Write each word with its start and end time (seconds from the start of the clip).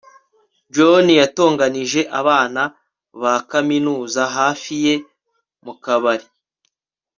john 0.73 1.07
yatonganije 1.21 2.01
abana 2.19 2.61
ba 3.21 3.33
kaminuza 3.51 4.21
hafi 4.37 4.73
ye 4.85 4.95
mu 5.65 5.73
kabari 5.83 6.27